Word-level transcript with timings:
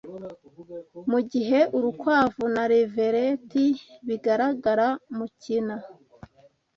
Mugihe 1.11 1.59
urukwavu 1.77 2.43
na 2.55 2.63
levereti 2.71 3.65
bigaragara 4.07 4.87
mukina, 5.15 5.75